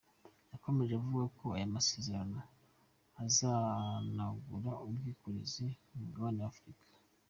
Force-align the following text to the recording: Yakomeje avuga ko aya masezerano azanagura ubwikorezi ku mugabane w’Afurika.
Yakomeje 0.51 0.91
avuga 0.99 1.23
ko 1.37 1.45
aya 1.55 1.75
masezerano 1.75 2.39
azanagura 3.23 4.71
ubwikorezi 4.85 5.65
ku 5.85 5.93
mugabane 6.01 6.39
w’Afurika. 6.45 6.85